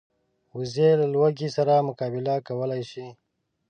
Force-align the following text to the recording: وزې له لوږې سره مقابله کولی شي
وزې 0.57 0.89
له 0.99 1.05
لوږې 1.13 1.49
سره 1.57 1.85
مقابله 1.87 2.35
کولی 2.47 2.81
شي 2.91 3.07